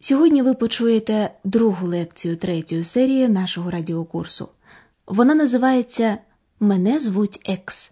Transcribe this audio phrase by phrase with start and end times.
[0.00, 4.48] сьогодні ви почуєте другу лекцію третьої серії нашого радіокурсу.
[5.06, 6.18] Вона називається
[6.60, 7.90] Мене звуть Екс.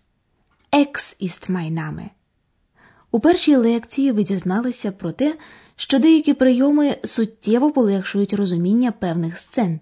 [0.72, 2.08] Екс mein Name.
[3.10, 5.34] У першій лекції ви дізналися про те,
[5.76, 9.80] що деякі прийоми суттєво полегшують розуміння певних сцен.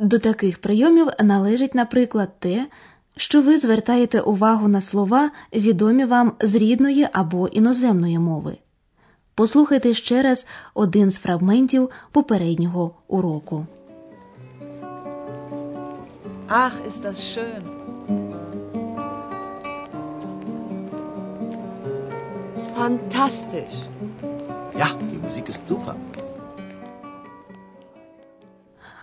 [0.00, 2.66] До таких прийомів належить, наприклад, те,
[3.16, 8.56] що ви звертаєте увагу на слова, відомі вам з рідної або іноземної мови.
[9.36, 13.66] Послухайте ще раз один з фрагментів попереднього уроку.
[16.48, 17.62] Ach, ist das schön.
[22.78, 23.76] Fantastisch.
[24.80, 25.94] Ja, die Musik ist super.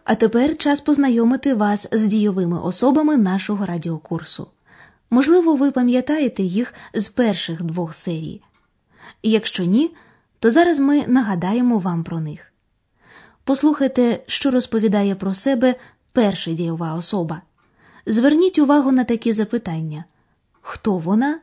[0.03, 4.47] А тепер час познайомити вас з дійовими особами нашого радіокурсу.
[5.09, 8.41] Можливо, ви пам'ятаєте їх з перших двох серій.
[9.23, 9.91] Якщо ні,
[10.43, 12.53] то зараз ми нагадаємо вам про них.
[13.43, 15.75] Послухайте, що розповідає про себе
[16.11, 17.41] перша дійова особа.
[18.05, 20.05] Зверніть увагу на такі запитання:
[20.61, 21.39] хто вона,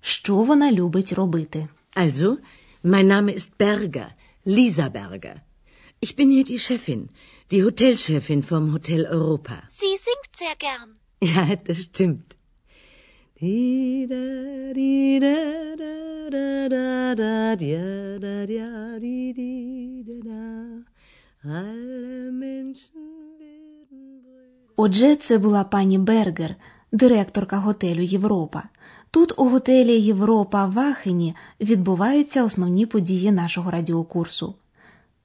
[0.00, 1.68] що вона любить робити.
[1.96, 2.36] Also,
[2.84, 4.06] mein Name ist Berger,
[4.46, 5.36] Lisa Berger.
[6.02, 7.08] Ich bin hier die Chefin,
[7.50, 9.56] die Hotelchefin vom Hotel Europa.
[9.68, 10.88] Sie singt sehr gern.
[11.20, 12.28] Ja, das stimmt.
[24.76, 26.54] Отже, це була пані Бергер,
[26.92, 28.62] директорка готелю Європа.
[29.10, 34.54] Тут у готелі Європа в Ахені відбуваються основні події нашого радіокурсу.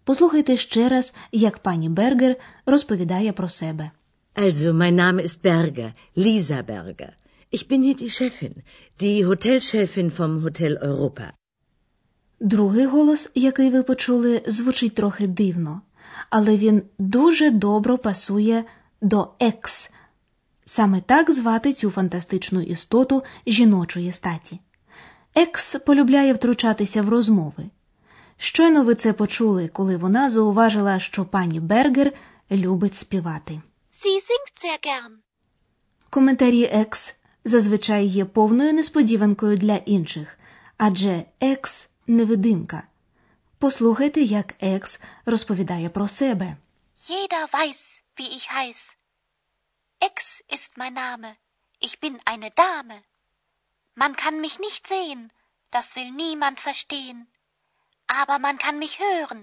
[0.03, 3.91] Послухайте ще раз, як пані Бергер розповідає про себе.
[4.35, 7.19] Also, mein Name ist Berger, Lisa Berger.
[7.51, 8.53] Ich bin hier die Chefin,
[9.01, 11.33] die Hotelchefin vom Hotel Europa.
[12.39, 15.81] Другий голос, який ви почули, звучить трохи дивно,
[16.29, 18.65] але він дуже добре пасує
[19.01, 19.91] до екс.
[20.65, 24.59] Саме так звати цю фантастичну істоту жіночої статі.
[25.35, 27.63] Екс полюбляє втручатися в розмови.
[28.38, 32.13] Щойно ви це почули, коли вона зауважила, що пані Бергер
[32.51, 33.61] любить співати.
[33.91, 35.13] Sie singt sehr gern.
[36.09, 37.15] Коментарі екс
[37.48, 40.38] зазвичай є повною несподіванкою для інших,
[40.76, 42.82] адже екс невидимка.
[43.58, 46.56] Послухайте, як екс розповідає про себе.
[47.08, 48.97] Jeder weiß, wie ich heiß.
[50.00, 51.28] Ex ist mein Name.
[51.86, 52.97] Ich bin eine Dame.
[54.02, 55.22] Man kann mich nicht sehen,
[55.75, 57.19] das will niemand verstehen.
[58.20, 59.41] Aber man kann mich hören,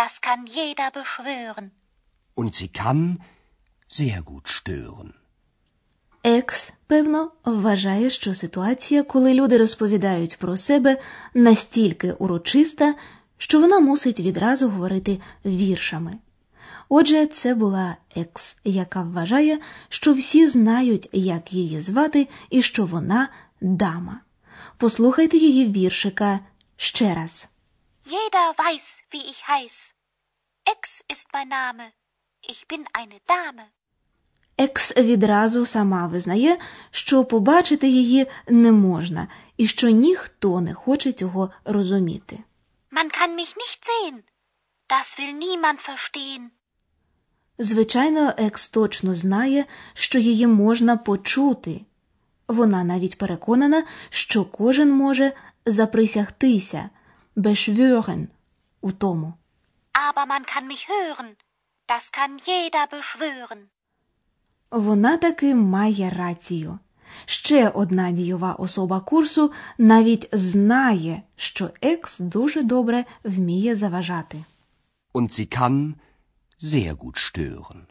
[0.00, 1.66] das kann jeder beschwören.
[2.34, 3.22] Und sie kann
[3.88, 5.10] sehr gut stören.
[6.23, 10.97] Екс, певно, вважає, що ситуація, коли люди розповідають про себе,
[11.33, 12.95] настільки урочиста,
[13.37, 16.17] що вона мусить відразу говорити віршами.
[16.89, 19.59] Отже, це була екс, яка вважає,
[19.89, 23.29] що всі знають, як її звати, і що вона
[23.61, 24.19] дама.
[24.77, 26.39] Послухайте її віршика
[26.77, 27.49] ще раз.
[28.05, 29.93] Jeder weiß, wie ich heiß.
[30.73, 31.85] Ex ist mein Name.
[32.51, 33.65] Ich bin eine Dame.
[34.61, 36.57] Екс відразу сама визнає,
[36.91, 39.27] що побачити її не можна
[39.57, 42.39] і що ніхто не хоче цього розуміти.
[42.91, 44.17] Man kann mich nicht sehen.
[44.89, 46.43] Das will niemand verstehen.
[47.57, 51.81] Звичайно, екс точно знає, що її можна почути.
[52.47, 55.31] Вона навіть переконана, що кожен може
[55.65, 56.89] заприсягтися
[57.37, 58.27] beschwören
[58.81, 59.33] у тому.
[59.93, 61.29] Aber man kann mich hören.
[61.87, 63.61] Das kann jeder beschwören.
[64.71, 66.79] Вона таки має рацію.
[67.25, 74.43] Ще одна дієва особа курсу навіть знає, що екс дуже добре вміє заважати.
[75.13, 75.93] Und sie kann
[76.63, 77.81] sehr gut stören.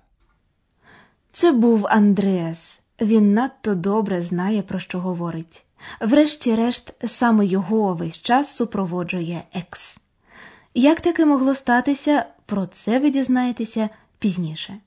[1.32, 2.80] Це був Андреас.
[3.00, 5.64] Він надто добре знає, про що говорить.
[6.00, 9.98] Врешті-решт, саме його весь час супроводжує екс.
[10.74, 13.88] Як таке могло статися, про це ви дізнаєтеся
[14.18, 14.78] пізніше.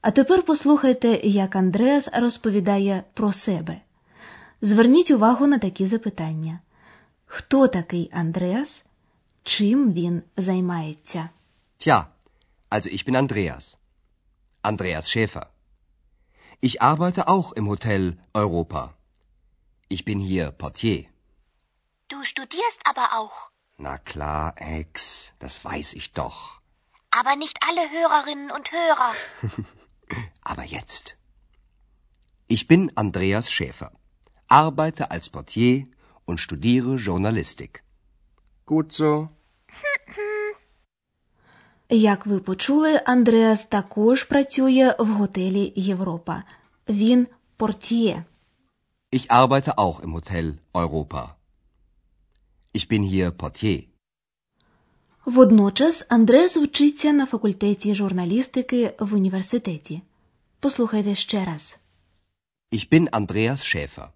[0.00, 3.80] А тепер послухайте, як Андреас розповідає про себе.
[4.60, 6.60] Зверніть увагу на такі запитання:
[7.26, 8.84] Хто такий Андреас?
[9.42, 11.28] Чим він займається?
[11.78, 12.04] Tja,
[12.70, 13.76] also ich bin Andreas.
[14.62, 15.46] Andreas Schäfer.
[16.62, 18.02] Ich arbeite auch im Hotel
[18.34, 18.82] Europa.
[19.88, 21.00] Ich bin hier Portier.
[22.10, 23.36] Du studierst aber auch.
[23.78, 26.60] Na klar, Ex, das weiß ich doch.
[27.10, 29.12] Aber nicht alle Hörerinnen und Hörer.
[30.50, 31.16] Aber jetzt.
[32.54, 33.90] Ich bin Andreas Schäfer,
[34.48, 35.86] arbeite als Portier
[36.28, 37.84] und studiere Journalistik.
[38.66, 39.28] Gut so.
[41.88, 46.42] Як ви почули, Андреас також працює в готелі Європа.
[46.88, 47.26] Він
[47.56, 48.24] портьє.
[49.12, 51.36] Ich arbeite auch im Hotel Europa.
[52.74, 53.84] Ich bin hier Portier.
[55.27, 60.01] Водночас Андреас вчиться на факультеті журналістики в університеті.
[60.59, 61.77] Послухайте ще раз.
[62.71, 64.07] Ich bin Andreas Schäfer,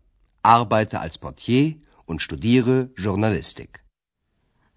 [0.44, 1.74] arbeite als Portier
[2.08, 3.80] und studiere Journalistik.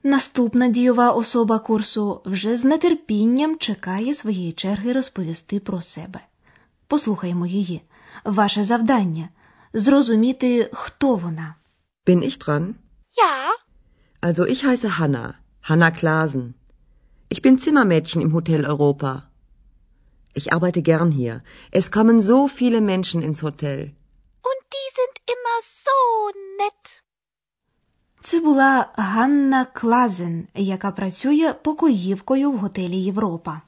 [0.02, 6.20] Наступна дієва особа курсу вже з нетерпінням чекає своєї черги розповісти про себе.
[6.86, 7.82] Послухаймо її.
[8.24, 9.28] Ваше завдання
[9.72, 11.54] зрозуміти, хто вона.
[12.06, 12.74] Bin ich dran?
[13.22, 13.34] Ja,
[14.22, 15.34] Also ich heiße Hanna,
[15.68, 16.54] Hanna Klasen.
[17.30, 19.12] Ich bin Zimmermädchen im Hotel Europa.
[20.34, 21.42] Ich arbeite gern hier.
[21.70, 23.80] Es kommen so viele Menschen ins Hotel.
[24.50, 25.98] und die sind immer so
[26.60, 27.00] nett.
[28.20, 33.62] Це була Ганна Клазен, яка працює покоївкою в готелі Європа.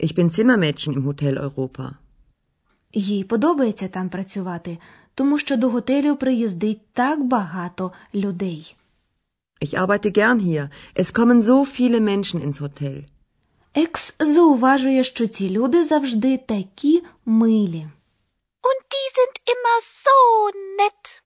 [0.00, 1.90] Ich bin Zimmermädchen im Hotel Europa.
[2.92, 4.78] Їй подобається там працювати,
[5.14, 8.76] тому що до готелю приїздить так багато людей.
[9.60, 10.70] Ich arbeite gern hier.
[10.94, 13.04] Es kommen so viele Menschen ins Hotel.
[13.74, 17.86] Екс зауважує, що ці люди завжди такі милі.
[18.68, 20.18] Und die sind immer so
[20.78, 21.22] nett.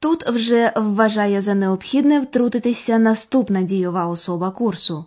[0.00, 5.04] Тут вже вважає за необхідне втрутитися наступна дієва особа курсу.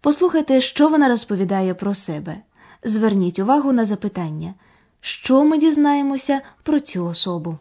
[0.00, 2.36] Послухайте, що вона розповідає про себе.
[2.82, 4.54] Зверніть увагу на запитання,
[5.00, 7.58] що ми дізнаємося про цю особу.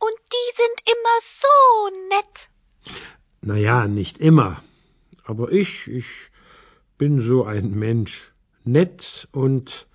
[0.00, 1.54] Und die sind immer so
[2.12, 2.48] nett.
[3.46, 4.60] Naja, nicht immer.
[5.24, 6.06] Aber ich, ich
[6.98, 8.32] bin so ein Mensch.
[8.64, 9.86] Nett und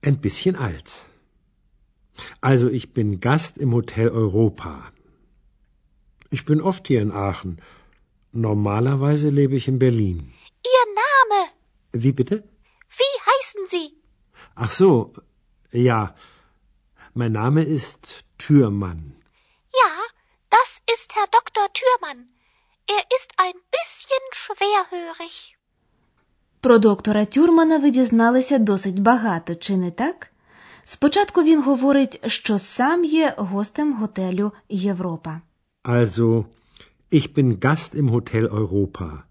[0.00, 1.04] ein bisschen alt.
[2.40, 4.90] Also ich bin Gast im Hotel Europa.
[6.30, 7.60] Ich bin oft hier in Aachen.
[8.32, 10.32] Normalerweise lebe ich in Berlin.
[10.64, 11.50] Ihr Name.
[11.92, 12.42] Wie bitte?
[12.88, 13.92] Wie heißen Sie?
[14.54, 15.12] Ach so,
[15.72, 16.14] ja.
[17.12, 19.14] Mein Name ist Türmann.
[20.64, 21.66] Das ist Herr Dr.
[21.78, 22.20] Thürmann.
[22.96, 25.34] Er ist ein bisschen schwerhörig.
[26.60, 30.30] Про доктора Тюрмана ви дізналися досить багато, чи не так?
[30.84, 35.40] Спочатку він говорить, що сам є гостем готелю Європа.
[35.84, 36.44] Also,
[37.12, 39.22] ich bin Gast im Hotel Europa.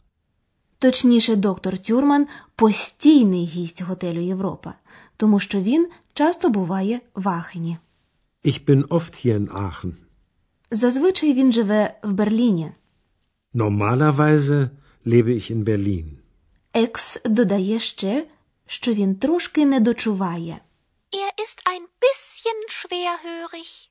[0.80, 4.74] Точніше, доктор Тюрман постійний гість готелю Європа,
[5.18, 7.78] тому що він часто буває в Ахені.
[8.46, 10.03] Ich bin oft hier in Aachen.
[10.74, 12.72] Зазвичай він живе в Берліні.
[13.54, 14.70] Normalerweise
[15.06, 16.06] lebe ich in Berlin.
[16.74, 18.26] Екс додає ще,
[18.66, 20.58] що він трошки не дочуває.
[21.12, 23.90] Er ist ein bisschen schwerhörig.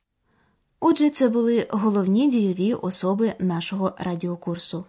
[0.81, 4.84] Отже, це були головні дійові особи нашого радіокурсу: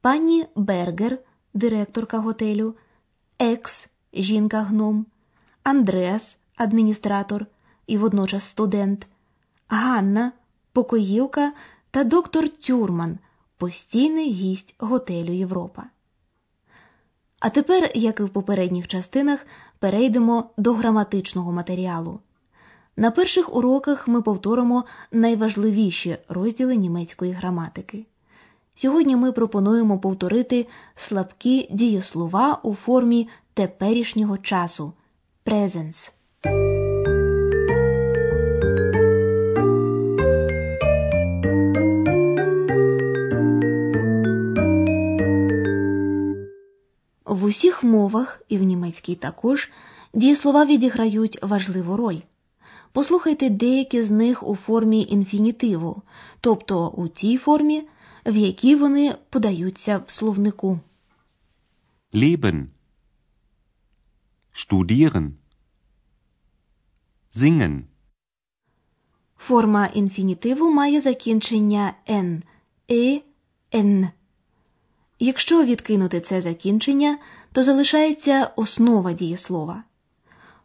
[0.00, 1.18] пані Бергер,
[1.54, 2.74] директорка готелю,
[3.38, 5.06] Екс, жінка гном,
[5.62, 7.46] Андреас, адміністратор
[7.86, 9.06] і водночас студент,
[9.68, 10.32] Ганна,
[10.78, 11.52] покоївка
[11.90, 13.18] та доктор Тюрман,
[13.56, 15.84] постійний гість готелю Європа.
[17.40, 19.46] А тепер, як і в попередніх частинах,
[19.78, 22.20] перейдемо до граматичного матеріалу.
[22.96, 28.06] На перших уроках ми повторимо найважливіші розділи німецької граматики.
[28.74, 34.92] Сьогодні ми пропонуємо повторити слабкі дієслова у формі теперішнього часу
[35.46, 36.12] presens.
[47.48, 49.70] Усіх мовах, і в німецькій також,
[50.14, 52.20] дієслова відіграють важливу роль.
[52.92, 56.02] Послухайте деякі з них у формі інфінітиву,
[56.40, 57.88] тобто у тій формі,
[58.26, 60.80] в якій вони подаються в словнику.
[62.14, 62.66] Leben.
[64.54, 65.30] Studieren.
[67.36, 67.82] Singen.
[69.36, 72.42] Форма інфінітиву має закінчення «н»,
[72.90, 73.20] «е»,
[73.74, 74.08] «н».
[75.18, 77.18] Якщо відкинути це закінчення,
[77.52, 79.84] то залишається основа дієслова.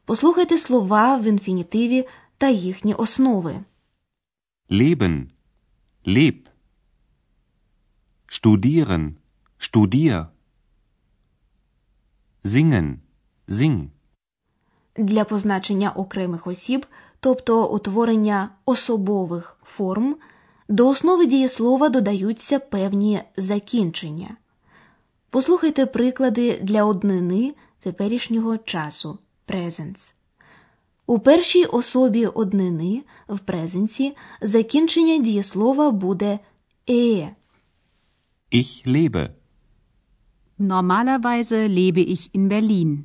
[0.05, 3.55] Послухайте слова в інфінітиві та їхні основи.
[4.69, 5.25] Leben.
[6.05, 6.37] Leb.
[8.27, 9.13] Studieren.
[9.59, 10.25] Studier.
[12.43, 12.97] Singen.
[13.47, 13.87] Sing.
[14.97, 16.85] Для позначення окремих осіб,
[17.19, 20.15] тобто утворення особових форм,
[20.69, 24.37] до основи дієслова додаються певні закінчення.
[25.33, 30.13] Послухайте приклади для однини теперішнього часу presence.
[31.05, 36.39] У першій особі однини в презенсі закінчення дієслова буде
[36.89, 37.29] е.
[38.51, 39.29] Ich lebe.
[40.59, 42.97] Normalerweise lebe ich in Berlin.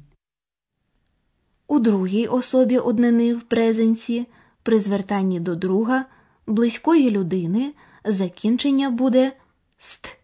[1.67, 4.27] У другій особі однини в презенсі
[4.63, 6.05] при звертанні до друга
[6.47, 9.33] близької людини закінчення буде
[9.79, 10.19] ст.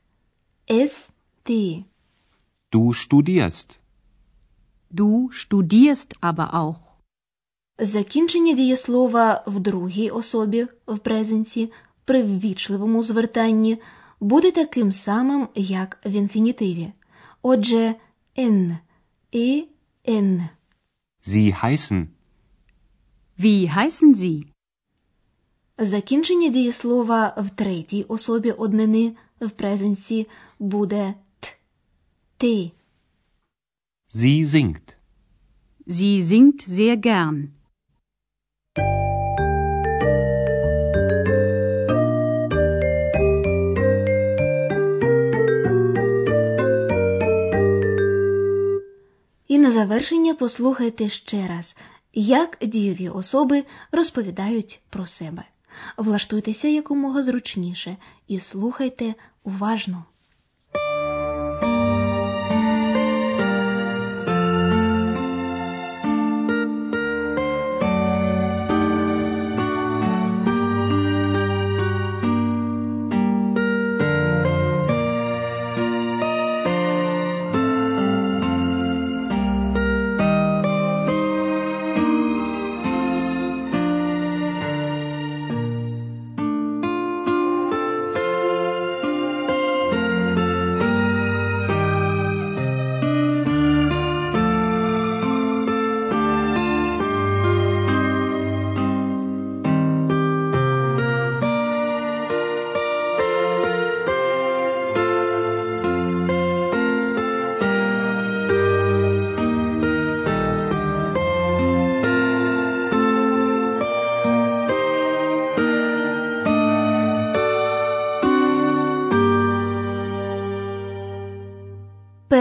[0.70, 1.11] Ес
[1.42, 1.84] ти.
[2.74, 3.68] Du studierst.
[5.00, 5.10] Du
[5.42, 6.80] studierst aber auch.
[7.78, 11.72] Закінчення дієслова в другій особі в презенсі
[12.04, 13.78] при ввічливому звертанні
[14.20, 16.92] буде таким самим, як в інфінітиві.
[17.42, 17.94] Отже,
[18.38, 18.78] н
[19.32, 19.64] і
[20.08, 20.48] н.
[21.26, 22.06] Sie heißen.
[23.38, 24.44] Wie heißen Sie?
[25.78, 30.26] Закінчення дієслова в третій особі однини в презенсі
[30.58, 31.14] буде
[32.36, 32.72] Ти.
[34.14, 34.96] Sie singt.
[35.86, 37.48] Sie singt sehr gern.
[49.48, 51.76] І на завершення послухайте ще раз,
[52.12, 55.42] як дійові особи розповідають про себе.
[55.96, 57.96] Влаштуйтеся якомога зручніше
[58.28, 60.04] і слухайте уважно.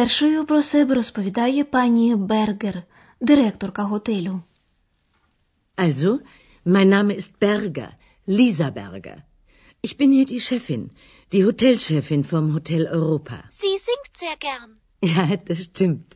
[0.02, 2.82] Першою про себе розповідає пані Бергер,
[3.20, 4.40] директорка готелю.
[5.76, 6.18] Also,
[6.66, 7.88] mein Name ist Berger,
[8.26, 9.18] Lisa Berger.
[9.82, 10.90] Ich bin hier die Chefin,
[11.32, 13.36] die Hotelchefin vom Hotel Europa.
[13.48, 14.70] Sie singt sehr gern.
[15.02, 16.08] Ja, das stimmt.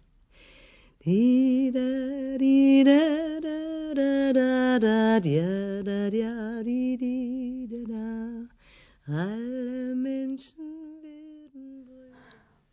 [1.05, 2.13] Di da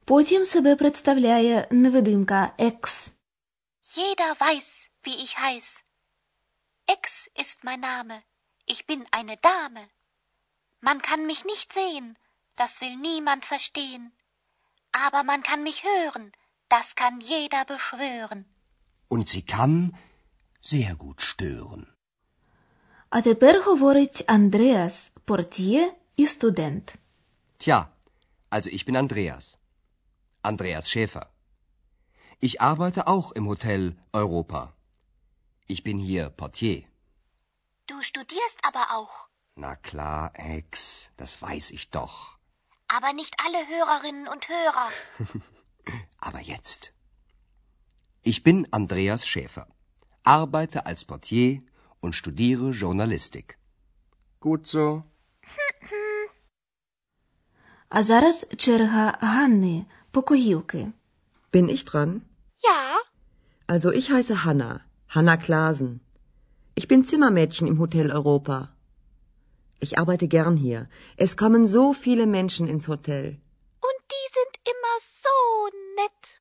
[0.05, 3.11] Потім себе представляє невидимка Екс.
[3.97, 5.83] Jeder weiß, wie ich heiß.
[6.87, 8.15] Ex ist mein Name.
[8.73, 9.83] Ich bin eine Dame.
[10.87, 12.07] Man kann mich nicht sehen,
[12.59, 14.05] das will niemand verstehen.
[15.05, 16.25] Aber man kann mich hören,
[16.75, 18.45] das kann jeder beschwören.
[19.13, 19.75] Und sie kann
[20.61, 21.87] sehr gut stören.
[23.09, 26.95] А тепер говорить Андреас, портьє і студент.
[27.59, 27.85] Tja,
[28.49, 29.57] also ich bin Andreas.
[30.43, 31.25] Andreas Schäfer.
[32.39, 34.73] Ich arbeite auch im Hotel Europa.
[35.67, 36.83] Ich bin hier Portier.
[37.87, 39.27] Du studierst aber auch.
[39.55, 42.37] Na klar, Ex, das weiß ich doch.
[42.87, 44.89] Aber nicht alle Hörerinnen und Hörer.
[46.19, 46.93] Aber jetzt.
[48.21, 49.67] Ich bin Andreas Schäfer,
[50.23, 51.61] arbeite als Portier
[51.99, 53.57] und studiere Journalistik.
[54.39, 55.03] Gut so.
[57.91, 60.87] А зараз черга Ганни, покоївки.
[61.53, 62.21] Bin ich dran?
[62.69, 62.81] Ja,
[63.67, 64.71] Also ich heiße Hanna,
[65.15, 65.99] Hanna Klasen.
[66.79, 68.57] Ich bin Zimmermädchen im Hotel Europa.
[69.85, 70.81] Ich arbeite gern hier.
[71.25, 73.25] Es kommen so viele Menschen ins Hotel.
[73.87, 75.35] und die sind immer so
[75.99, 76.39] nett.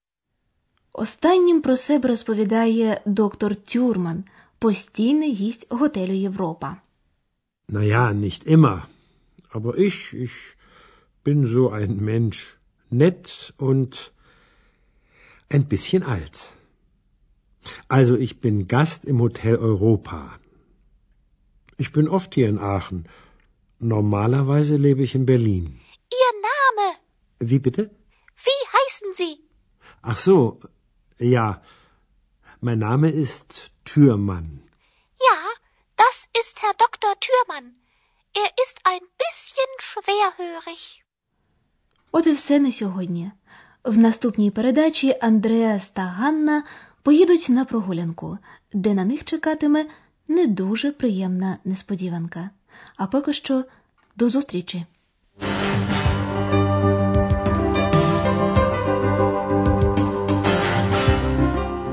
[0.93, 4.25] Останнім про себе розповідає доктор Тюрман,
[4.59, 6.77] постійний гість готелю Європа.
[7.69, 8.83] Na ja, nicht immer.
[9.55, 10.37] Aber ich, ich
[11.25, 12.41] bin so ein Mensch.
[12.98, 14.14] Nett und
[15.50, 16.52] ein bisschen alt.
[17.88, 20.40] Also ich bin Gast im Hotel Europa.
[21.78, 23.10] Ich bin oft hier in Aachen.
[23.80, 25.80] Normalerweise lebe ich in Berlin.
[26.12, 26.98] Ihr Name.
[27.40, 27.92] Wie bitte?
[28.36, 29.40] Wie heißen Sie?
[30.02, 30.60] Ach so,
[31.20, 31.62] ja.
[32.62, 34.64] Mein Name ist Türmann.
[35.20, 35.38] Ja,
[35.98, 37.14] das ist Herr Dr.
[37.20, 37.76] Thürmann.
[38.36, 41.03] Er ist ein bisschen schwerhörig.
[42.16, 43.32] От і все на сьогодні.
[43.84, 46.64] В наступній передачі Андреас та Ганна
[47.04, 48.38] поїдуть на прогулянку,
[48.74, 49.86] де на них чекатиме
[50.28, 52.50] не дуже приємна несподіванка.
[52.98, 53.64] А поки що
[54.16, 54.86] до зустрічі!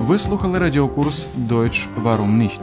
[0.01, 2.61] Ви слухали радіокурс Deutsch Warum nicht?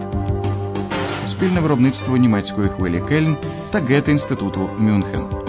[1.30, 3.38] Спільне виробництво німецької хвилі Кельн
[3.72, 5.47] та Гете-інституту Мюнхен.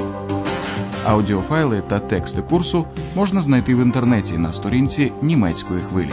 [1.09, 2.87] Аудіофайли та тексти курсу
[3.17, 6.13] можна знайти в інтернеті на сторінці німецької хвилі.